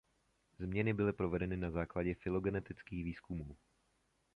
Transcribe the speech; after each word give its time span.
Změny 0.59 0.93
byly 0.93 1.13
provedeny 1.13 1.57
na 1.57 1.71
základě 1.71 2.15
fylogenetických 2.15 3.03
výzkumů. 3.05 3.57